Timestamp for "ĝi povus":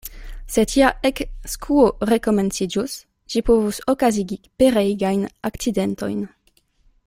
3.35-3.81